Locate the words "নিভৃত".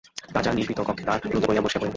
0.53-0.79